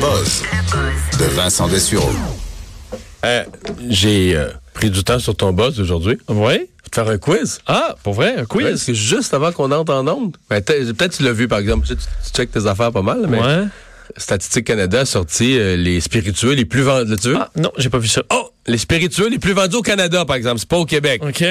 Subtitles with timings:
[0.00, 0.42] buzz
[1.18, 2.10] de Vincent Dessureau.
[3.24, 3.44] Euh,
[3.88, 6.18] J'ai euh, pris du temps sur ton boss aujourd'hui.
[6.28, 6.68] Oui.
[6.90, 7.60] Te faire un quiz.
[7.66, 8.66] Ah, pour vrai, un quiz?
[8.66, 11.86] parce que juste avant qu'on entre en onde, ben, peut-être tu l'as vu par exemple,
[11.86, 12.02] tu, tu
[12.34, 13.64] checkes tes affaires pas mal, mais Ouais.
[14.16, 17.16] Statistique Canada a sorti euh, les spiritueux les plus vendus.
[17.36, 18.22] Ah, non, j'ai pas vu ça.
[18.30, 18.50] Oh!
[18.66, 20.58] Les spiritueux les plus vendus au Canada, par exemple.
[20.58, 21.22] C'est pas au Québec.
[21.24, 21.42] OK.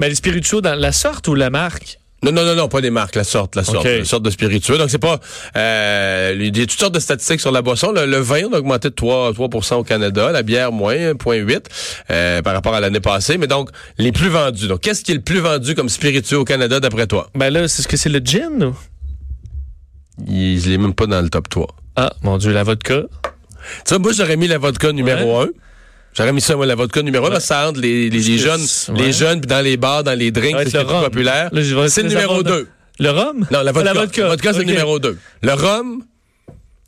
[0.00, 1.98] Mais les spirituaux dans la sorte ou la marque?
[2.22, 4.78] Non, non, non, non, pas des marques, la sorte, la sorte, la sorte de spiritueux.
[4.78, 5.20] Donc, c'est pas...
[5.54, 7.92] Euh, il y a toutes sortes de statistiques sur la boisson.
[7.92, 10.32] Le, le vin, on a augmenté de 3, 3% au Canada.
[10.32, 11.64] La bière, moins, 1,8
[12.10, 13.36] euh, par rapport à l'année passée.
[13.36, 14.66] Mais donc, les plus vendus.
[14.66, 17.28] Donc, qu'est-ce qui est le plus vendu comme spiritueux au Canada, d'après toi?
[17.34, 18.74] Ben là, c'est ce que c'est le gin ou?
[20.26, 21.66] Il il est même pas dans le top 3.
[21.96, 23.02] Ah, mon Dieu, la vodka.
[23.02, 25.48] Tu sais, moi, j'aurais mis la vodka numéro 1.
[26.16, 27.30] J'aurais mis ça, moi, la vodka numéro 1.
[27.30, 29.02] Là, ça entre les, les, les jeunes, ouais.
[29.02, 31.50] les jeunes, puis dans les bars, dans les drinks, c'est le plus populaire.
[31.52, 32.68] C'est le numéro avoir 2.
[32.98, 33.46] Le rhum?
[33.50, 33.90] Non, la vodka.
[33.90, 34.28] Ah, la vodka.
[34.28, 34.64] Vodka, c'est OK.
[34.64, 35.18] le numéro 2.
[35.42, 36.04] Le rhum,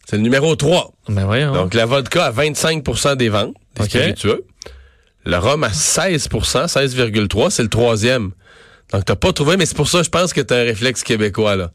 [0.08, 0.92] c'est le numéro 3.
[1.10, 1.52] Ben voyons.
[1.52, 3.90] Donc, la vodka à 25% des ventes, des OK.
[3.90, 4.44] spiritueux.
[5.26, 6.28] Le rhum à 16%
[6.66, 8.30] 16,3 c'est le troisième.
[8.92, 11.56] Donc, t'as pas trouvé, mais c'est pour ça, je pense que t'as un réflexe québécois,
[11.56, 11.70] là.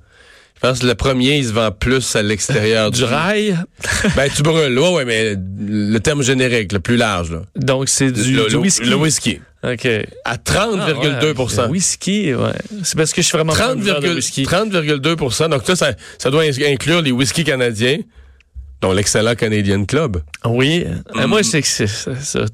[0.56, 3.58] Je pense que le premier, il se vend plus à l'extérieur du rail?
[4.16, 4.78] Ben, tu brûles.
[4.78, 7.42] Ouais, ouais, mais le terme générique, le plus large, là.
[7.56, 8.86] Donc, c'est du, le, du whisky?
[8.86, 9.40] le whisky.
[9.64, 9.88] OK.
[10.26, 12.52] À 30,2 Ah, ouais, Whisky, ouais.
[12.84, 14.44] C'est parce que je suis vraiment pas un 30,2 buveur de whisky.
[14.44, 18.00] 30,2% Donc, ça, ça, ça doit inclure les whiskies canadiens,
[18.82, 20.22] dont l'excellent Canadian Club.
[20.46, 20.86] Oui.
[21.16, 22.12] Euh, moi, c'est que c'est ça.
[22.20, 22.46] ça.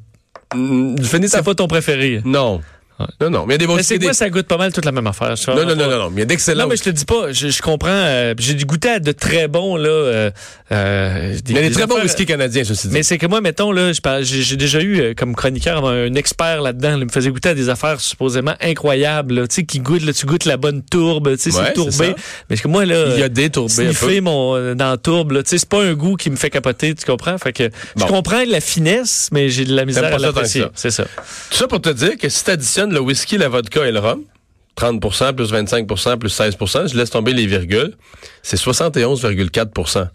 [0.55, 2.21] Mm, finis ta pas ton préféré.
[2.25, 2.61] Non.
[3.21, 3.45] Non, non.
[3.45, 4.91] Mais il y a des bons Mais c'est quoi, ça goûte pas mal toute la
[4.91, 5.33] même affaire.
[5.47, 6.09] Non, non, non, non, non.
[6.09, 6.63] Mais il y a d'excellents.
[6.63, 7.89] Non, mais je te dis pas, je, comprends.
[7.91, 9.89] euh, J'ai dû goûter à de très bons, là.
[9.89, 10.31] Euh,
[10.71, 12.93] euh, des- a des très bons whiskies canadiens, ceci dit.
[12.93, 16.91] Mais c'est que moi, mettons, là, j'ai déjà eu comme chroniqueur un expert là-dedans.
[16.91, 20.13] là, il me faisait goûter à des affaires supposément incroyables, tu sais, qui goûtent, là,
[20.13, 22.15] tu goûtes la bonne tourbe, tu sais, c'est tourbé.
[22.49, 25.43] Mais c'est que moi, là, Il y a des tourbés mon, dans la tourbe, là,
[25.43, 27.37] tu sais, c'est pas un goût qui me fait capoter, tu comprends?
[27.37, 30.65] Fait que je comprends la finesse, mais j'ai de la misère à l'apprécier.
[30.75, 31.05] C'est ça.
[31.49, 32.51] Tout ça pour te dire que si tu
[32.93, 34.21] le whisky, la vodka et le rhum,
[34.77, 37.95] 30% plus 25% plus 16% je laisse tomber les virgules,
[38.43, 40.07] c'est 71,4%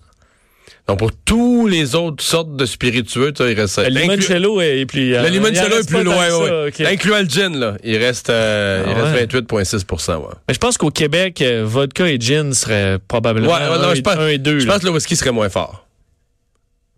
[0.89, 3.79] Donc, pour tous les autres sortes de spiritueux, il reste...
[3.79, 5.11] Le limoncello est plus...
[5.11, 6.69] Le euh, il en limoncello est plus loin, ouais.
[6.69, 6.81] ok.
[6.81, 9.63] Incluant le gin, là, il reste, euh, Ah il reste ouais.
[9.65, 10.25] 28,6 ouais.
[10.49, 13.95] Mais je pense qu'au Québec, euh, vodka et gin seraient probablement Ouais, ouais, non, un,
[13.95, 14.59] je et- pense- un et deux.
[14.61, 14.73] Je là.
[14.75, 15.87] pense que le whisky serait moins fort.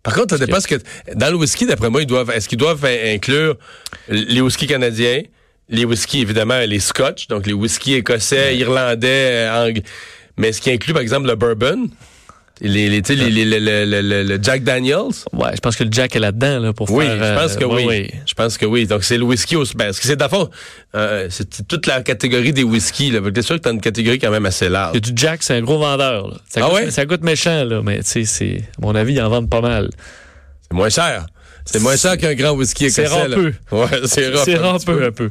[0.03, 0.75] Par contre, ça dépend ce que.
[1.15, 2.29] Dans le whisky, d'après moi, ils doivent.
[2.31, 3.57] Est-ce qu'ils doivent in- inclure
[4.07, 5.21] les whiskies canadiens,
[5.69, 9.83] les whiskies, évidemment, les scotch, donc les whiskies écossais, irlandais, euh, anglais.
[10.37, 11.89] Mais est-ce qu'ils incluent, par exemple, le bourbon?
[12.59, 15.13] Les, les, le- Jack Daniels?
[15.31, 17.15] Ouais, je pense que le Jack est là-dedans là, pour Oui, faire...
[17.23, 18.09] je pense euh, que oui.
[18.25, 18.87] Je pense que oui.
[18.87, 19.63] Donc, c'est le whisky au.
[19.75, 20.49] Ben, parce que c'est, fond,
[20.95, 23.19] euh, c'est toute la catégorie des whiskies, là.
[23.35, 24.93] C'est sûr que t'as une catégorie quand même assez large.
[24.93, 26.29] Que du Jack, c'est un gros vendeur.
[26.29, 26.37] là.
[26.49, 26.89] Ça, Ah ouais?
[26.89, 29.61] ça coûte méchant, là, mais tu sais, c'est, à mon avis, ils en vendent pas
[29.61, 29.89] mal.
[30.67, 31.27] C'est moins cher.
[31.71, 33.05] C'est moins cher qu'un grand whisky écossais.
[33.07, 33.35] C'est là.
[33.35, 33.53] rampeux.
[33.71, 34.41] Ouais, c'est rampeux.
[34.45, 34.79] C'est un un
[35.11, 35.29] peu, un.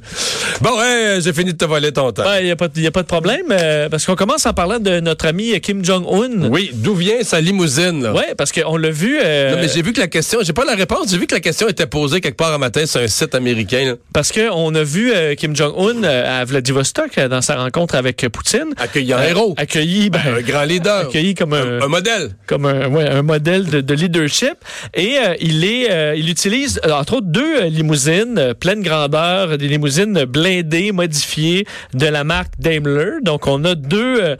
[0.60, 2.24] Bon, ouais, j'ai fini de te voler ton temps.
[2.38, 4.52] Il n'y a, pas de- y a pas de problème, euh, parce qu'on commence en
[4.52, 6.48] parlant de notre ami Kim Jong-un.
[6.50, 8.06] Oui, d'où vient sa limousine?
[8.14, 9.18] Ouais, parce qu'on l'a vu.
[9.24, 11.34] euh, Non, mais j'ai vu que la question, j'ai pas la réponse, j'ai vu que
[11.34, 13.84] la question était posée quelque part un matin sur un site américain.
[13.84, 13.92] là.
[14.12, 18.74] Parce qu'on a vu euh, Kim Jong-un à Vladivostok dans sa rencontre avec Poutine.
[18.76, 19.54] Accueilli Euh, héros.
[19.56, 21.08] Accueilli, ben, un grand leader.
[21.08, 22.30] accueilli comme un, Un, un modèle.
[22.46, 24.54] comme un, ouais, un modèle de, de leadership.
[24.94, 29.68] Et il est, il utilise euh, entre autres deux euh, limousines euh, pleine grandeur, des
[29.68, 33.20] limousines blindées, modifiées de la marque Daimler.
[33.22, 34.36] Donc on a deux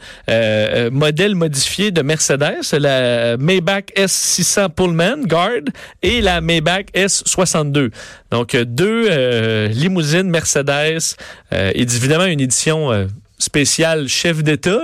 [0.91, 5.63] modèles modifiés de Mercedes, la Maybach S600 Pullman Guard
[6.01, 7.91] et la Maybach S62.
[8.31, 11.15] Donc deux limousines Mercedes
[11.51, 13.07] et évidemment une édition
[13.39, 14.81] spéciale chef d'État.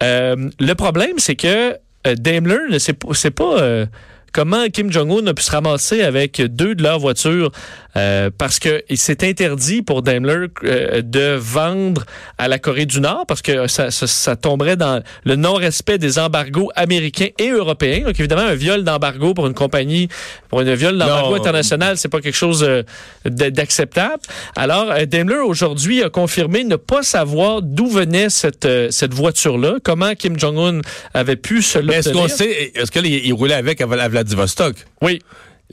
[0.00, 1.76] le problème, c'est que
[2.16, 3.86] Daimler, c'est pas
[4.34, 7.52] comment Kim Jong-un a pu se ramasser avec deux de leurs voitures
[7.96, 12.04] euh, parce que il s'est interdit pour Daimler euh, de vendre
[12.38, 16.18] à la Corée du Nord parce que ça, ça, ça tomberait dans le non-respect des
[16.18, 18.04] embargos américains et européens.
[18.06, 20.08] Donc évidemment, un viol d'embargo pour une compagnie,
[20.48, 22.82] pour une viol d'embargo international, c'est pas quelque chose euh,
[23.24, 24.22] d'acceptable.
[24.56, 30.14] Alors, euh, Daimler aujourd'hui a confirmé ne pas savoir d'où venait cette, cette voiture-là, comment
[30.14, 30.80] Kim Jong-un
[31.12, 32.36] avait pu se Mais est-ce qu'on l'obtenir.
[32.36, 34.76] sait, est-ce qu'il roulait avec à Vladivostok?
[35.02, 35.20] Oui.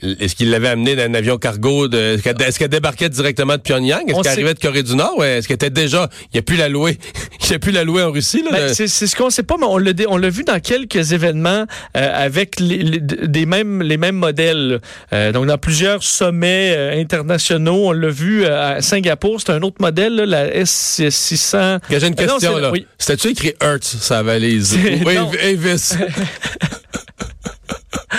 [0.00, 1.86] Est-ce qu'il l'avait amené dans un avion cargo?
[1.86, 4.08] De, est-ce qu'elle débarquait directement de Pyongyang?
[4.08, 5.22] Est-ce qu'elle arrivait de Corée du Nord?
[5.22, 6.08] Est-ce qu'elle était déjà...
[6.32, 6.98] Il a pu la louer.
[7.48, 8.50] il a pu la louer en Russie, là?
[8.52, 10.44] Ben, le- c'est c'est ce qu'on sait pas, mais on l'a dé- on l'a vu
[10.44, 11.66] dans quelques événements
[11.96, 14.80] euh, avec les, les- des mêmes les mêmes modèles.
[15.12, 19.60] Euh, donc dans plusieurs sommets euh, internationaux, on l'a vu euh, à Singapour, c'est un
[19.62, 21.78] autre modèle, là, la S600.
[21.90, 22.86] J'ai une Ah non, question, oui.
[22.98, 24.76] C'était-tu écrit Hertz, sa valise?
[25.04, 25.30] Non.
[25.42, 25.90] Avis?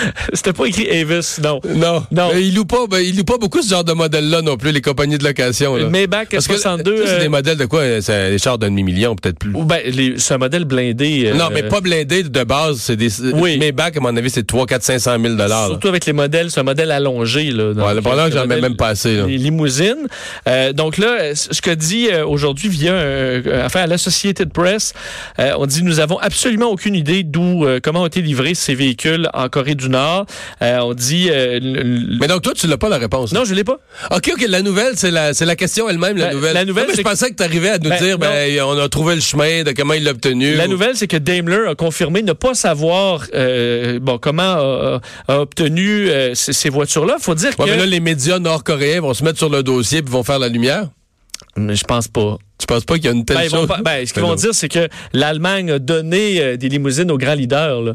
[0.32, 1.60] C'était pas écrit Avis, non.
[1.74, 2.04] Non.
[2.10, 2.30] Non.
[2.34, 4.72] Mais ils louent pas, ben, ils louent pas beaucoup ce genre de modèle-là non plus,
[4.72, 5.76] les compagnies de location.
[5.76, 5.88] Là.
[5.88, 6.96] Maybach Parce que, 62.
[6.96, 7.82] ça, c'est euh, des modèles de quoi?
[8.00, 9.50] C'est des chars d'un demi-million, peut-être plus.
[9.52, 11.24] ben, les- c'est un modèle blindé.
[11.26, 12.78] euh, Non, mais pas blindés de base.
[12.80, 13.08] C'est des.
[13.34, 13.58] Oui.
[13.58, 15.68] Maybach, à mon avis, c'est 3, 4, 500 000 dollars.
[15.68, 17.50] Surtout avec les modèles, c'est un modèle allongé.
[17.50, 19.16] Là, donc, Ouais, le problème, euh, j'en ai même pas assez.
[19.16, 19.26] Là.
[19.26, 20.06] Les limousines.
[20.48, 24.92] Euh, donc là, euh, ce que dit euh, aujourd'hui via euh, enfin, à l'Associated Press,
[25.38, 28.74] euh, on dit nous avons absolument aucune idée d'où, euh, comment ont été livrés ces
[28.74, 29.93] véhicules en Corée du Nord.
[30.62, 31.60] Euh, on dit euh,
[32.20, 33.32] Mais donc, toi, tu l'as pas la réponse.
[33.32, 33.78] non, je l'ai pas.
[34.10, 36.54] OK, OK, la nouvelle, c'est la, c'est la question elle-même, la, La- nouvelle.
[36.54, 38.78] la nouvelle, Non, mais je pensais que tu arrivais à nous Ben, dire, ben, on
[38.78, 40.54] a trouvé le chemin de comment il l'a obtenu.
[40.54, 45.00] La ou- nouvelle, c'est que Daimler a confirmé ne pas savoir euh, bon comment a,
[45.28, 47.16] a obtenu ces, ces voitures-là.
[47.20, 50.02] Faut dire Ouais, que mais là, les médias nord-coréens vont se mettre sur le dossier
[50.02, 50.88] puis vont faire la lumière.
[51.56, 52.36] Mais je pense pas.
[52.58, 53.76] Tu penses pas qu'il y a une telle Ben, vont chose?
[53.84, 57.34] ben, ce qu'ils Ben vont dire, c'est que l'Allemagne a donné des limousines aux grands
[57.34, 57.80] leaders.
[57.82, 57.92] Là.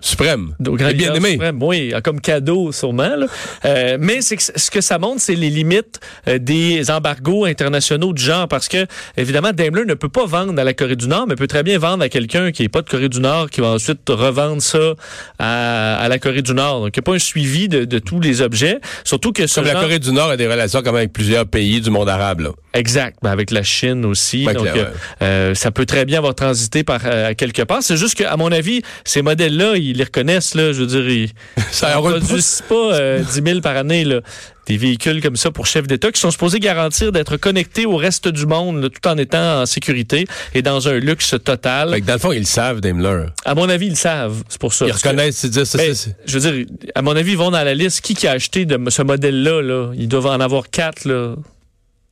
[0.00, 0.54] Suprême.
[0.60, 1.32] Et bien aimé.
[1.32, 3.16] suprême, oui, comme cadeau sûrement.
[3.16, 3.26] là.
[3.64, 5.98] Euh, mais c'est que ce que ça montre, c'est les limites
[6.28, 8.86] euh, des embargos internationaux du genre, parce que
[9.16, 11.78] évidemment Daimler ne peut pas vendre à la Corée du Nord, mais peut très bien
[11.78, 14.94] vendre à quelqu'un qui n'est pas de Corée du Nord, qui va ensuite revendre ça
[15.38, 16.80] à, à la Corée du Nord.
[16.82, 19.64] Donc il n'y a pas un suivi de, de tous les objets, surtout que Comme
[19.64, 22.08] la genre- Corée du Nord a des relations quand même avec plusieurs pays du monde
[22.08, 22.40] arabe.
[22.40, 22.50] Là.
[22.74, 24.44] Exact, ben, avec la Chine aussi.
[24.44, 24.82] Ben, donc, clair, ouais.
[25.22, 27.82] euh, euh, ça peut très bien avoir transité par euh, quelque part.
[27.82, 30.54] C'est juste qu'à mon avis, ces modèles-là, ils les reconnaissent.
[30.54, 34.04] Là, je veux dire, ils ne produisent pas euh, 10 000 par année.
[34.04, 34.20] Là.
[34.66, 38.28] Des véhicules comme ça pour chefs d'État qui sont supposés garantir d'être connectés au reste
[38.28, 41.90] du monde là, tout en étant en sécurité et dans un luxe total.
[41.90, 43.26] Fait que dans le fond, ils le savent, Daimler.
[43.46, 44.42] À mon avis, ils le savent.
[44.48, 44.86] C'est pour ça.
[44.86, 45.94] Ils reconnaissent, ils disent, ça, ben,
[46.26, 48.02] je veux dire, à mon avis, ils vont dans la liste.
[48.02, 49.62] Qui qui a acheté de ce modèle-là?
[49.62, 49.92] Là?
[49.96, 51.06] Ils doivent en avoir quatre.
[51.06, 51.34] Là.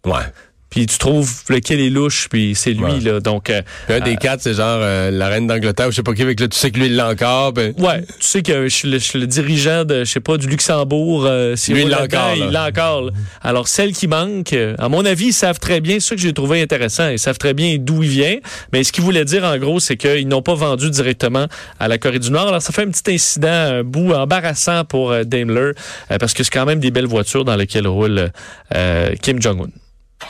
[0.06, 0.25] Ouais.
[0.68, 2.82] Puis tu trouves lequel est louche, puis c'est lui.
[2.82, 3.00] Ouais.
[3.00, 3.20] Là.
[3.20, 6.12] Donc, euh, un des quatre, c'est genre euh, la reine d'Angleterre, ou je sais pas
[6.12, 7.52] qui, avec là, tu sais que lui, il l'a encore.
[7.52, 10.20] ben- ouais, tu sais que je suis le, je suis le dirigeant de, je sais
[10.20, 11.24] pas, du Luxembourg.
[11.24, 12.32] euh, s'il Lui, il l'a encore.
[12.36, 13.02] Il l'a encore.
[13.02, 13.12] là.
[13.42, 16.20] Alors, celle qui manque, euh, à mon avis, ils savent très bien, c'est ça que
[16.20, 18.36] j'ai trouvé intéressant, ils savent très bien d'où il vient.
[18.72, 21.46] Mais ce qu'il voulait dire, en gros, c'est qu'ils n'ont pas vendu directement
[21.78, 22.48] à la Corée du Nord.
[22.48, 25.70] Alors, ça fait un petit incident, un bout embarrassant pour euh, Daimler,
[26.10, 28.30] euh, parce que c'est quand même des belles voitures dans lesquelles roule
[28.74, 29.69] euh, Kim Jong-un.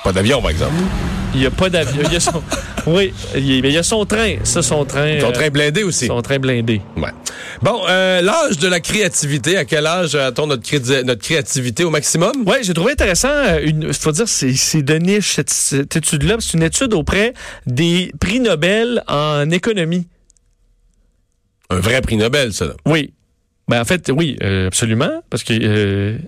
[0.05, 0.75] Pas d'avion, par exemple.
[1.35, 2.03] Il n'y a pas d'avion.
[2.07, 2.43] Il y a son...
[2.87, 4.37] Oui, il y a- il y a son train.
[4.45, 5.19] Ça, son train.
[5.21, 6.07] Son euh, train blindé aussi.
[6.07, 6.81] son train blindé.
[6.97, 7.11] Ouais.
[7.63, 11.91] Bon, euh, l'âge de la créativité, à quel âge a-t-on notre, cré- notre créativité au
[11.91, 12.33] maximum?
[12.47, 13.29] Oui, j'ai trouvé intéressant.
[13.65, 16.37] Il faut dire, c'est c'est de niche, cette, cette étude-là.
[16.39, 17.35] C'est une étude auprès
[17.67, 20.07] des prix Nobel en économie.
[21.71, 22.67] Un vrai prix Nobel, ça.
[22.67, 22.75] là.
[22.87, 23.13] Oui.
[23.69, 25.23] Ben, en fait, oui, euh, absolument.
[25.31, 25.53] Parce que.
[25.61, 26.19] euh,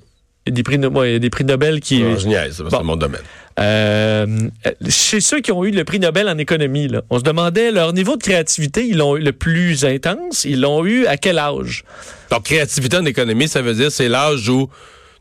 [0.46, 2.02] il y a des prix, No- ouais, des prix Nobel qui.
[2.02, 2.82] Non, je niaise, c'est Bon.
[2.82, 3.20] mon domaine.
[3.58, 4.48] Euh,
[4.88, 7.92] chez ceux qui ont eu le prix Nobel en économie, là, on se demandait leur
[7.92, 11.84] niveau de créativité, ils l'ont eu le plus intense, ils l'ont eu à quel âge?
[12.30, 14.68] Donc, créativité en économie, ça veut dire c'est l'âge où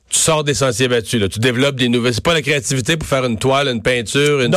[0.09, 1.19] tu sors des sentiers battus.
[1.19, 1.27] Là.
[1.27, 2.13] Tu développes des nouvelles.
[2.13, 4.55] C'est pas la créativité pour faire une toile, une peinture, une.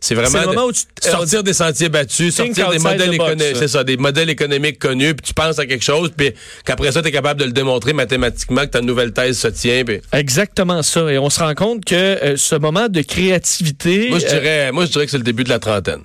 [0.00, 3.56] C'est vraiment C'est le moment où tu- sortir des sentiers battus, sortir des modèles économiques.
[3.56, 6.32] C'est ça, des modèles économiques connus, puis tu penses à quelque chose, puis
[6.64, 9.84] qu'après ça, tu es capable de le démontrer mathématiquement que ta nouvelle thèse se tient.
[9.84, 11.10] puis- Exactement ça.
[11.12, 14.72] Et on se rend compte que euh, ce moment de créativité, Moi, je euh, dirais,
[14.72, 16.00] moi, je dirais que c'est le début de la trentaine.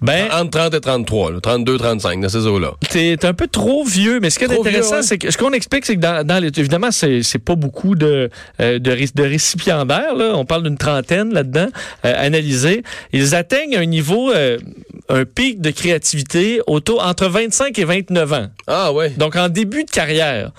[0.00, 2.72] ben, Entre 30 et 33, là, 32, 35, dans ces eaux-là.
[2.90, 4.20] t'es un peu trop vieux.
[4.20, 5.02] Mais ce qui est Trop intéressant, ouais.
[5.02, 8.25] c'est que ce qu'on explique, c'est que dans, dans les, évidemment, c'est pas beaucoup de,
[8.60, 10.14] euh, de, ré- de récipiendaires.
[10.14, 10.32] Là.
[10.36, 11.68] On parle d'une trentaine là-dedans,
[12.04, 12.82] euh, analysés.
[13.12, 14.58] Ils atteignent un niveau, euh,
[15.08, 18.46] un pic de créativité autour entre 25 et 29 ans.
[18.66, 19.10] Ah ouais.
[19.10, 20.50] Donc, en début de carrière.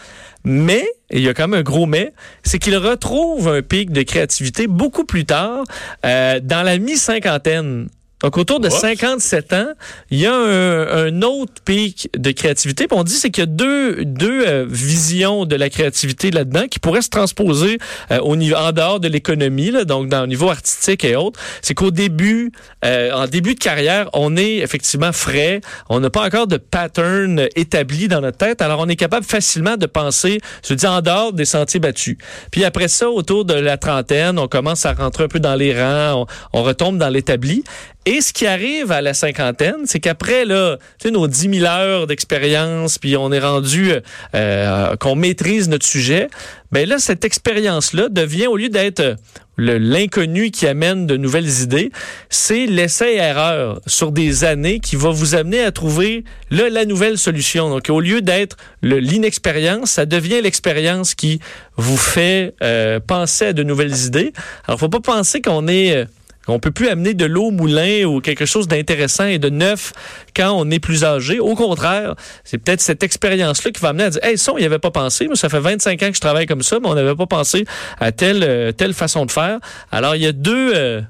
[0.44, 3.92] Mais, et il y a quand même un gros mais, c'est qu'il retrouve un pic
[3.92, 5.64] de créativité beaucoup plus tard,
[6.06, 7.90] euh, dans la mi-cinquantaine.
[8.24, 8.80] Donc, autour de Oups.
[8.80, 9.74] 57 ans,
[10.10, 12.88] il y a un, un autre pic de créativité.
[12.88, 16.68] Puis on dit c'est qu'il y a deux, deux euh, visions de la créativité là-dedans
[16.68, 17.78] qui pourraient se transposer
[18.12, 21.40] euh, au niveau, en dehors de l'économie, donc dans le niveau artistique et autres.
[21.62, 22.52] C'est qu'au début,
[22.86, 25.62] euh, en début de carrière, on est effectivement frais.
[25.90, 28.64] On n'a pas encore de pattern établi dans notre tête.
[28.64, 32.18] Alors, on est capable facilement de penser, je dis, en dehors des sentiers battus.
[32.52, 35.80] Puis après ça, autour de la trentaine, on commence à rentrer un peu dans les
[35.80, 37.64] rangs, on, on retombe dans l'établi.
[38.10, 40.78] Et ce qui arrive à la cinquantaine, c'est qu'après là,
[41.12, 43.92] nos 10 000 heures d'expérience, puis on est rendu
[44.34, 46.30] euh, qu'on maîtrise notre sujet,
[46.72, 49.16] ben là, cette expérience-là devient, au lieu d'être euh,
[49.58, 51.92] l'inconnu qui amène de nouvelles idées,
[52.30, 57.70] c'est l'essai-erreur sur des années qui va vous amener à trouver là, la nouvelle solution.
[57.70, 61.42] Donc, au lieu d'être l'inexpérience, ça devient l'expérience qui
[61.76, 64.32] vous fait euh, penser à de nouvelles idées.
[64.66, 66.08] Alors, faut pas penser qu'on est...
[66.48, 69.94] On peut plus amener de l'eau au moulin ou quelque chose d'intéressant et de neuf
[70.36, 71.40] quand on est plus âgé.
[71.40, 74.66] Au contraire, c'est peut-être cette expérience-là qui va amener à dire, hey, ça, on n'y
[74.66, 75.28] avait pas pensé.
[75.28, 77.66] Moi, ça fait 25 ans que je travaille comme ça, mais on n'avait pas pensé
[78.00, 79.60] à telle, euh, telle façon de faire.
[79.92, 80.76] Alors, il y a deux...
[80.76, 81.02] Euh,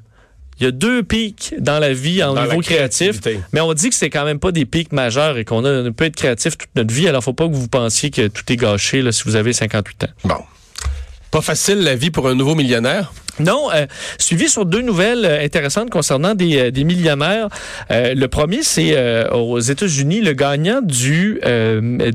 [0.59, 3.19] il y a deux pics dans la vie en niveau créatif,
[3.53, 6.05] mais on dit que c'est quand même pas des pics majeurs et qu'on a peut
[6.05, 7.07] être créatif toute notre vie.
[7.07, 10.05] Alors, faut pas que vous pensiez que tout est gâché là, si vous avez 58
[10.05, 10.07] ans.
[10.23, 10.43] Bon.
[11.29, 13.13] Pas facile la vie pour un nouveau millionnaire?
[13.39, 13.85] Non, euh,
[14.17, 17.49] suivi sur deux nouvelles euh, intéressantes concernant des, euh, des millionnaires.
[17.89, 18.95] le premier, c'est
[19.31, 21.39] aux États-Unis, le gagnant du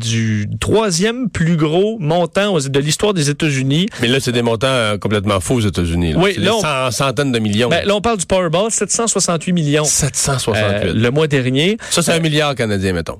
[0.00, 3.88] du troisième plus gros montant de l'histoire des États-Unis.
[4.00, 6.14] Mais là, c'est des montants complètement faux aux États-Unis.
[6.16, 7.68] Oui, là, on, centaines de millions.
[7.68, 9.84] Ben, là, on parle du Powerball, 768 millions.
[9.84, 10.94] 768.
[10.94, 11.76] le mois dernier.
[11.90, 13.18] Ça, c'est un milliard canadien, mettons.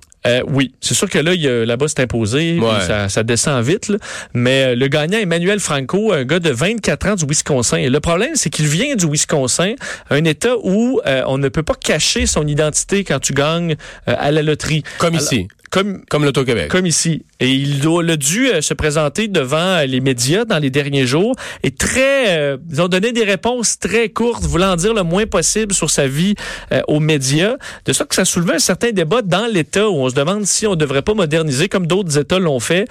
[0.49, 3.89] oui, c'est sûr que là, là-bas, c'est imposé, ça, ça, descend vite.
[3.89, 3.99] Là.
[4.35, 8.49] Mais le gagnant, Emmanuel Franco, un gars de 24 ans du Wisconsin, le problème, c'est
[8.49, 9.75] qu'il vient du Wisconsin,
[10.09, 13.77] un État où euh, on ne peut pas cacher son identité quand tu gagnes
[14.09, 14.83] euh, à la loterie.
[14.97, 15.49] Comme ici.
[15.73, 16.69] Comme, comme l'Auto-Québec.
[16.69, 17.25] Comme ici.
[17.41, 21.35] Et il doit, a dû euh, se présenter devant les médias dans les derniers jours
[21.63, 25.91] et très, ils ont donné des réponses très courtes, voulant dire le moins possible sur
[25.91, 26.35] sa vie
[26.89, 27.55] aux médias.
[27.87, 30.67] De sorte que ça soulevait un certain débat dans l'État où on se demande si
[30.67, 32.87] on ne devrait pas moderniser comme d'autres États l'ont fait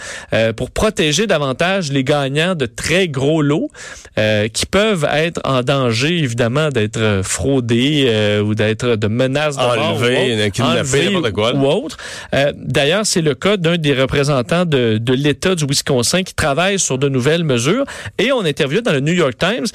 [0.56, 3.70] pour protéger davantage les gagnants de très gros lots
[4.16, 10.02] qui peuvent être en danger, évidemment, d'être fraudés ou d'être de menaces de mort
[11.56, 11.98] ou, autre.
[12.34, 16.98] Euh, D'ailleurs, c'est le cas d'un des représentants de, l'État du Wisconsin qui travaille sur
[16.98, 17.84] de nouvelles mesures.
[18.18, 19.66] Et on interviewe dans le New York Times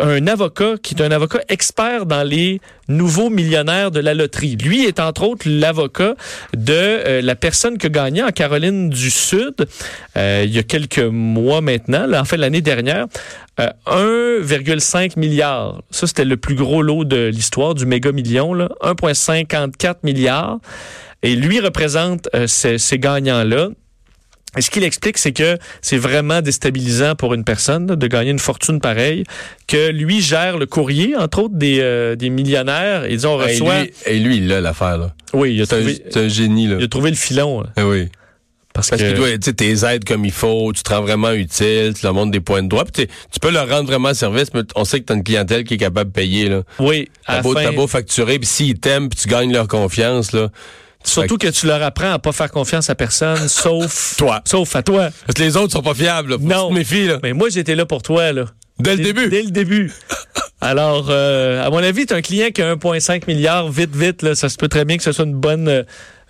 [0.00, 4.56] un avocat qui est un avocat expert dans les nouveaux millionnaires de la loterie.
[4.56, 6.14] Lui est entre autres l'avocat
[6.56, 9.66] de euh, la personne que gagnait en Caroline du Sud
[10.16, 13.06] euh, il y a quelques mois maintenant, là, en fait l'année dernière,
[13.58, 15.82] 1,5 euh, milliard.
[15.90, 20.58] Ça, c'était le plus gros lot de l'histoire du méga million, 1,54 milliards.
[21.24, 23.70] Et lui représente euh, ces, ces gagnants-là.
[24.56, 28.38] Et ce qu'il explique, c'est que c'est vraiment déstabilisant pour une personne de gagner une
[28.38, 29.24] fortune pareille,
[29.66, 33.04] que lui gère le courrier, entre autres, des, euh, des millionnaires.
[33.04, 33.86] Et disons, on reçoit...
[34.06, 35.14] Et lui, il a l'affaire, là.
[35.32, 36.00] Oui, il a trouvé...
[36.08, 36.76] C'est un, génie, là.
[36.78, 37.64] Il a trouvé le filon.
[37.74, 38.08] Ah oui.
[38.74, 39.36] Parce, Parce que...
[39.36, 42.32] tu sais, t'es aides comme il faut, tu te rends vraiment utile, tu leur montres
[42.32, 45.04] des points de droit, puis tu peux leur rendre vraiment service, mais on sait que
[45.04, 46.62] t'as une clientèle qui est capable de payer, là.
[46.80, 47.08] Oui.
[47.24, 47.72] T'as beau, fin...
[47.72, 50.50] beau facturer, puis s'ils t'aiment, puis tu gagnes leur confiance, là.
[51.04, 54.42] Surtout que tu leur apprends à pas faire confiance à personne, sauf toi.
[54.44, 55.10] Sauf à toi.
[55.26, 56.32] Parce que les autres sont pas fiables.
[56.32, 56.36] Là.
[56.40, 56.70] non.
[56.70, 57.18] mes filles, là.
[57.22, 58.46] Mais moi, j'étais là pour toi, là.
[58.78, 59.28] Dès le début.
[59.28, 59.92] Dès le début.
[60.60, 64.34] Alors, euh, à mon avis, tu un client qui a 1,5 milliard, vite, vite, là,
[64.34, 65.82] ça se peut très bien que ce soit une bonne, euh,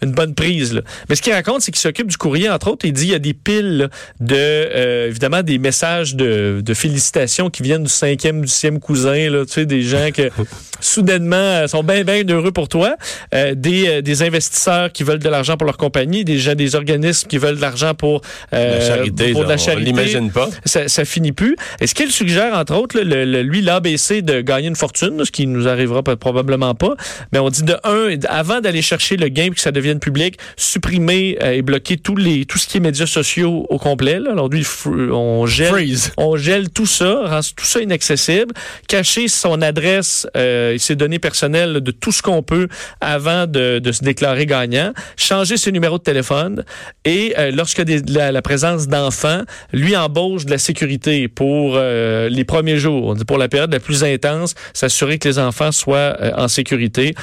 [0.03, 0.75] une bonne prise.
[0.75, 0.83] Là.
[1.09, 2.85] Mais ce qu'il raconte, c'est qu'il s'occupe du courrier, entre autres.
[2.85, 3.89] Il dit qu'il y a des piles
[4.21, 9.31] de, euh, évidemment, des messages de, de, félicitations qui viennent du cinquième, du sixième cousin.
[9.31, 10.23] Là, tu sais, des gens qui,
[10.81, 12.97] soudainement, euh, sont bien, bien heureux pour toi.
[13.35, 17.29] Euh, des, des investisseurs qui veulent de l'argent pour leur compagnie, des gens, des organismes
[17.29, 18.23] qui veulent de l'argent pour,
[18.53, 19.33] euh, la charité.
[19.33, 19.83] Pour de la charité.
[19.83, 20.49] On l'imagine pas.
[20.65, 21.57] Ça, ça finit plus.
[21.81, 25.31] Et ce qu'il suggère, entre autres, le, le, lui, l'ABC de gagner une fortune, ce
[25.31, 26.95] qui nous arrivera probablement pas.
[27.33, 31.37] Mais on dit de un, avant d'aller chercher le gain, que ça devienne public, supprimer
[31.43, 34.19] euh, et bloquer tous les, tout ce qui est médias sociaux au complet.
[34.19, 38.55] Aujourd'hui, on gèle, on gèle tout ça, rend tout ça inaccessible,
[38.89, 42.69] cacher son adresse euh, et ses données personnelles de tout ce qu'on peut
[43.01, 46.65] avant de, de, se déclarer gagnant, changer ses numéros de téléphone.
[47.05, 52.29] Et euh, lorsque des, la, la, présence d'enfants, lui embauche de la sécurité pour euh,
[52.29, 56.49] les premiers jours, pour la période la plus intense, s'assurer que les enfants soient en
[56.49, 57.15] sécurité.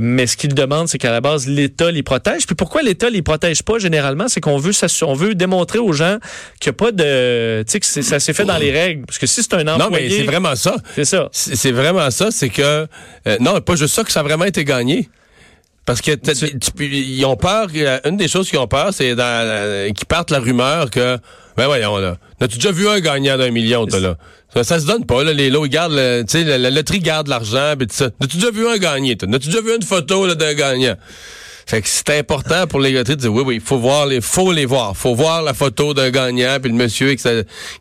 [0.00, 2.46] mais ce qu'il demande, c'est qu'à la base, l'État les protège.
[2.46, 6.18] Puis pourquoi l'État les protège pas généralement, c'est qu'on veut on veut démontrer aux gens
[6.60, 9.04] qu'il n'y a pas de, tu sais, que ça s'est fait dans les règles.
[9.04, 10.76] Parce que si c'est un employé, non mais c'est vraiment ça.
[10.94, 11.28] C'est ça.
[11.32, 12.86] C'est vraiment ça, c'est que
[13.26, 15.08] euh, non, pas juste ça que ça a vraiment été gagné.
[15.84, 16.10] Parce que
[16.82, 17.68] ils ont peur.
[18.04, 21.16] Une des choses qu'ils ont peur, c'est euh, qu'ils partent la rumeur que
[21.56, 22.18] ben voyons là.
[22.40, 24.16] As-tu déjà vu un gagnant d'un million, toi, là?
[24.54, 25.32] Ça, ça, se donne pas, là.
[25.32, 28.10] Les lots, ils gardent le, tu sais, la, la, loterie garde l'argent, pis tout ça.
[28.20, 29.28] As-tu déjà vu un gagné, toi?
[29.34, 30.94] As-tu déjà vu une photo, d'un gagnant?
[31.68, 34.52] Fait que c'est important pour les loteries de dire oui, oui, faut voir les, faut
[34.52, 34.96] les voir.
[34.96, 37.28] Faut voir la photo d'un gagnant, puis le monsieur qui,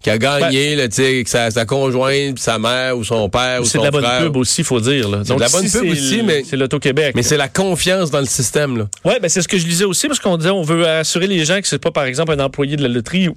[0.02, 3.64] qui a gagné, ben, avec sa, sa conjointe, puis sa mère ou son père ou
[3.64, 3.92] son frère.
[3.94, 5.10] C'est de la bonne pub aussi, faut dire.
[5.24, 7.14] C'est de la bonne pub aussi, mais c'est l'Auto-Québec.
[7.16, 8.90] Mais c'est la confiance dans le système, là.
[9.06, 11.46] Ouais, ben c'est ce que je disais aussi, parce qu'on disait, on veut assurer les
[11.46, 13.30] gens que c'est pas, par exemple, un employé de la loterie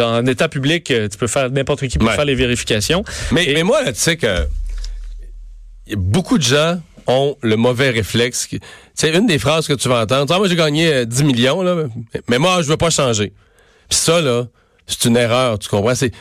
[0.00, 3.02] en état public, tu peux faire n'importe qui peut faire les vérifications.
[3.32, 4.46] Mais, mais moi, tu sais que
[5.96, 8.48] beaucoup de gens ont le mauvais réflexe.
[8.94, 10.32] C'est une des phrases que tu vas entendre.
[10.32, 11.74] Ah, moi, j'ai gagné 10 euh, millions, là,
[12.28, 13.32] mais moi, je veux pas changer.
[13.88, 14.44] Puis ça, là,
[14.86, 15.94] c'est une erreur, tu comprends?
[15.94, 16.12] C'est,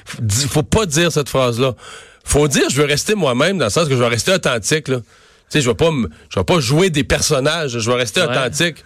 [0.50, 1.76] faut pas dire cette phrase-là.
[2.24, 4.88] faut dire, je veux rester moi-même dans le sens que je veux rester authentique.
[4.88, 4.98] Là.
[4.98, 5.04] Tu
[5.50, 7.78] sais, je vais pas, me- je vais pas jouer des personnages.
[7.78, 8.28] Je vais rester Ouais.
[8.28, 8.84] authentique.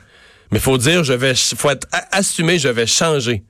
[0.52, 3.44] Mais faut dire, je vais, faut être assumé, je vais changer.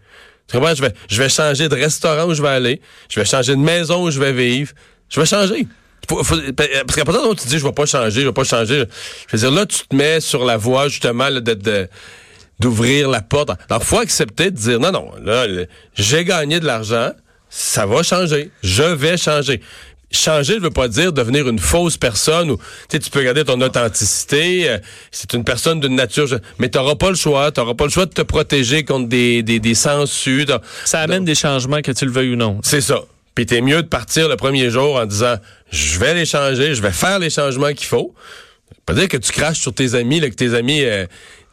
[0.48, 0.75] Tu comprends?
[0.75, 2.81] Je vais, je vais changer de restaurant où je vais aller.
[3.10, 4.74] Je vais changer de maison où je vais vivre.
[5.10, 5.67] Je vais changer.
[6.10, 8.27] Faut- faut- parce qu'à partir du moment où tu dis, je vais pas changer, je
[8.27, 8.84] vais pas changer.
[9.27, 11.88] Je veux dire, là, tu te mets sur la voie, justement, là, de, de-
[12.60, 13.50] d'ouvrir la porte.
[13.70, 15.46] Alors, faut accepter de dire, non, non, là,
[15.96, 17.12] j'ai gagné de l'argent,
[17.50, 18.51] ça va changer.
[18.63, 19.62] Je vais changer.
[20.13, 23.46] Changer ne veut pas dire devenir une fausse personne ou tu sais tu peux garder
[23.46, 24.77] ton authenticité, euh,
[25.10, 26.27] c'est une personne d'une nature
[26.60, 29.08] mais tu n'auras pas le choix, tu n'auras pas le choix de te protéger contre
[29.08, 30.46] des des, des sangsues.
[30.84, 32.60] Ça amène des changements que tu le veuilles ou non.
[32.62, 33.00] C'est ça.
[33.36, 35.36] Puis t'es mieux de partir le premier jour en disant
[35.72, 38.13] je vais les changer, je vais faire les changements qu'il faut.
[38.86, 41.06] Pas dire que tu craches sur tes amis, là, que tes amis euh,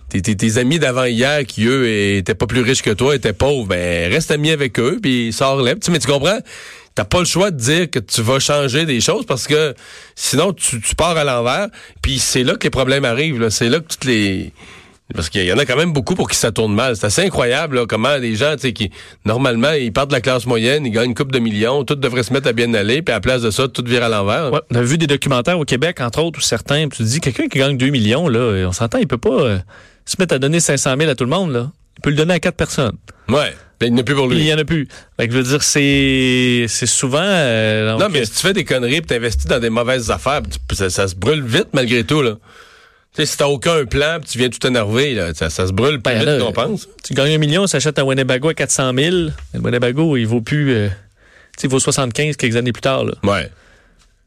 [0.09, 3.67] tes, tes- amis d'avant hier qui eux étaient pas plus riches que toi, étaient pauvres,
[3.67, 5.75] ben reste ami avec eux puis sors-les.
[5.75, 6.39] Tu sais, Mais tu comprends?
[6.95, 9.75] T'as pas le choix de dire que tu vas changer des choses parce que
[10.17, 11.69] sinon tu, tu pars à l'envers.
[12.03, 13.49] Puis c'est là que les problèmes arrivent.
[13.51, 14.53] C'est là que toutes les
[15.15, 16.97] parce qu'il y en a quand même beaucoup pour qui ça tourne mal.
[16.97, 18.91] C'est assez incroyable là, comment les gens, tu sais, qui
[19.25, 22.23] normalement ils partent de la classe moyenne, ils gagnent une coupe de millions, tout devrait
[22.23, 24.53] se mettre à bien aller, puis à la place de ça, tout vire à l'envert.
[24.53, 27.21] Ouais, on a vu des documentaires au Québec, entre autres, où certains, tu te dis,
[27.21, 29.59] quelqu'un qui gagne 2 millions, là, on s'entend, il peut pas euh,
[30.05, 31.71] se mettre à donner 500 000 à tout le monde, là.
[31.97, 32.97] Il peut le donner à quatre personnes.
[33.29, 33.53] Ouais.
[33.81, 34.49] Ben, il n'y en a plus pour Puis il lui.
[34.51, 34.89] y en a plus.
[35.19, 38.53] Fait que je veux dire, c'est, c'est souvent, euh, donc, Non, mais si tu fais
[38.53, 42.21] des conneries et t'investis dans des mauvaises affaires, ça, ça se brûle vite malgré tout,
[42.23, 42.35] là.
[43.15, 45.73] Tu sais, si t'as aucun plan, puis tu viens tout énerver, là, ça, ça se
[45.73, 46.89] brûle plus Ben, vite qu'on pense.
[47.03, 49.17] tu gagnes un million, s'achète un Winnebago à 400 000.
[49.55, 53.05] Le Winnebago, il vaut plus, euh, tu sais, il vaut 75 quelques années plus tard,
[53.05, 53.15] là.
[53.25, 53.51] Ouais.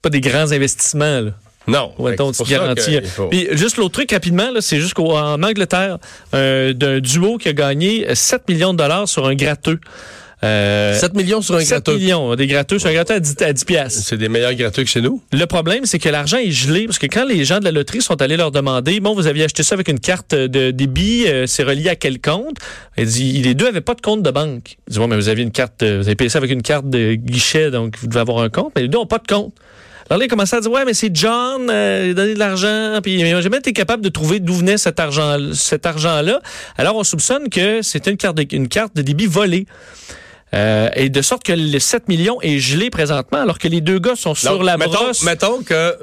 [0.02, 1.32] Pas des grands investissements, là.
[1.68, 1.94] Non.
[2.34, 3.00] C'est tu garantis.
[3.30, 6.00] Puis juste l'autre truc rapidement, là, c'est juste qu'en Angleterre,
[6.34, 9.80] euh, d'un duo qui a gagné 7 millions de dollars sur un gratteux.
[10.44, 11.96] Euh, 7 millions sur un 7 gratteux.
[11.98, 14.02] millions, des gratteux sur un gratteux à 10, à 10 piastres.
[14.04, 15.22] C'est des meilleurs gratteux que chez nous.
[15.32, 18.02] Le problème, c'est que l'argent est gelé parce que quand les gens de la loterie
[18.02, 21.46] sont allés leur demander, bon, vous aviez acheté ça avec une carte de débit, euh,
[21.46, 22.58] c'est relié à quel compte?
[22.98, 24.78] Il dit, les deux avaient pas de compte de banque.
[24.88, 26.64] Il dit, ouais, mais vous aviez une carte, euh, vous avez payé ça avec une
[26.64, 29.28] carte de guichet, donc vous devez avoir un compte, mais les deux n'ont pas de
[29.28, 29.54] compte.
[30.10, 32.40] Alors là, il commençait à dire, ouais, mais c'est John, euh, il a donné de
[32.40, 36.42] l'argent, puis il n'a jamais été capable de trouver d'où venait cet argent, cet argent-là.
[36.78, 39.68] Alors, on soupçonne que c'était une carte de, une carte de débit volée.
[40.54, 44.00] Euh, et de sorte que le 7 millions est gelé présentement, alors que les deux
[44.00, 45.24] gars sont sur la mettons, brosse.
[45.24, 45.98] mettons que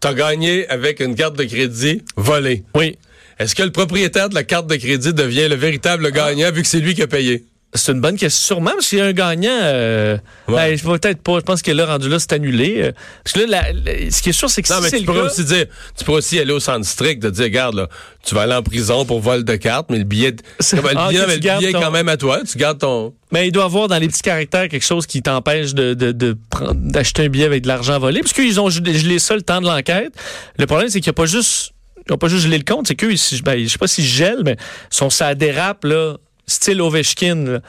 [0.00, 2.62] t'as gagné avec une carte de crédit volée.
[2.74, 2.96] Oui.
[3.38, 6.68] Est-ce que le propriétaire de la carte de crédit devient le véritable gagnant vu que
[6.68, 7.44] c'est lui qui a payé?
[7.74, 8.54] C'est une bonne question.
[8.56, 9.48] Sûrement, parce qu'il y a un gagnant.
[9.62, 10.54] Euh, Ouais.
[10.72, 11.36] ben, je- peut-être pas.
[11.38, 12.82] Je pense que là, rendu là, c'est annulé.
[12.82, 12.92] Euh,
[13.24, 14.96] Parce que là, la- la- ce qui est sûr, c'est que Non, si mais c'est
[14.98, 17.44] tu le pourrais cas, aussi dire, tu pourrais aussi aller au centre strict de dire,
[17.44, 17.88] regarde, là,
[18.24, 20.92] tu vas aller en prison pour vol de carte, mais le billet, C'est- Comme, le
[20.98, 23.14] Ah, billet, que mais le billet est ton- quand même à toi, tu gardes ton.
[23.32, 26.12] mais il doit y avoir dans les petits caractères quelque chose qui t'empêche de, de,
[26.12, 28.20] de prendre- d'acheter un billet avec de l'argent volé.
[28.20, 30.12] Parce qu'ils ont gelé ça le temps de l'enquête.
[30.58, 31.72] Le problème, c'est qu'il n'y a pas juste.
[32.06, 34.42] Ils n'ont pas juste gelé le compte, c'est ils- ben, je sais pas s'ils gèlent,
[34.44, 34.56] mais
[34.90, 37.62] sont ça dérape, là, style Ovechkin,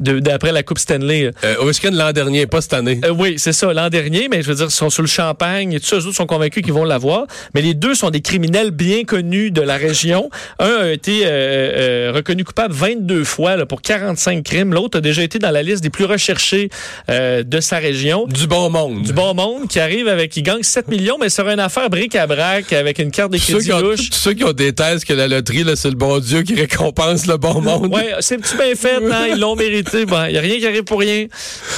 [0.00, 1.30] d'après la Coupe Stanley.
[1.44, 3.00] Euh, Ovechkin l'an dernier, pas cette année.
[3.04, 5.72] Euh, oui, c'est ça, l'an dernier, mais je veux dire, ils sont sur le champagne
[5.72, 7.26] et tout ça, eux autres sont convaincus qu'ils vont l'avoir.
[7.54, 10.30] Mais les deux sont des criminels bien connus de la région.
[10.58, 14.72] Un a été euh, euh, reconnu coupable 22 fois là, pour 45 crimes.
[14.72, 16.70] L'autre a déjà été dans la liste des plus recherchés
[17.10, 18.26] euh, de sa région.
[18.26, 19.02] Du bon monde.
[19.02, 22.72] Du bon monde qui arrive avec, qui gagne 7 millions, mais sur une affaire bric-à-brac
[22.72, 24.10] avec une carte de Tous ceux, crédit louche.
[24.10, 27.26] tous ceux qui ont des thèses que la loterie, c'est le bon Dieu qui récompense
[27.26, 27.92] le bon monde.
[27.92, 29.87] Ouais, c'est bien fait, hein, ils l'ont mérité.
[30.06, 31.26] Bon, il n'y a rien qui arrive pour rien.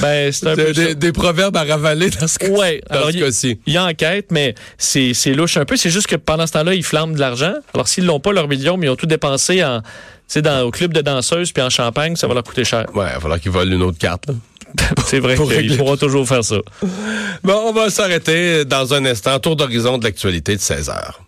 [0.01, 2.81] Ben, c'est un peu Des, des- proverbes à ravaler dans ce Ouais,
[3.13, 3.59] il- cas-ci.
[3.65, 5.75] Il y a enquête, mais c'est louche un peu.
[5.77, 7.53] C'est juste que pendant ce temps-là, ils flambent de l'argent.
[7.73, 9.87] Alors, s'ils n'ont pas leur million, mais ils ont tout dépensé en, tu
[10.27, 12.85] sais, dans, au club de danseuses puis en champagne, ça va leur coûter cher.
[12.95, 14.27] Ouais, il va falloir qu'ils volent une autre carte.
[14.27, 14.33] là.
[15.05, 16.55] C'est vrai Pour qu'ils pourront toujours faire ça.
[17.43, 19.37] Bon, on va s'arrêter dans un instant.
[19.39, 21.20] Tour d'horizon de l'actualité de 16 heures.